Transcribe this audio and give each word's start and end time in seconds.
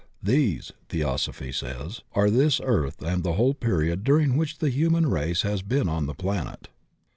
These, 0.23 0.71
Theosophy 0.89 1.51
says, 1.51 2.01
are 2.13 2.31
this 2.31 2.59
earth 2.63 3.03
and 3.03 3.21
the 3.21 3.33
whole 3.33 3.53
period 3.53 4.03
during 4.03 4.35
which 4.35 4.57
the 4.57 4.69
human 4.71 5.05
race 5.11 5.43
has 5.43 5.61
been 5.61 5.87
on 5.87 6.07
the 6.07 6.15
planet. 6.15 6.69